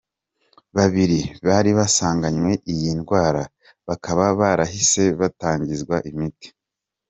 [0.75, 3.41] Babiri bari basanganywe iyi ndwara
[3.87, 6.47] bakaba barahise batangizwa imiti.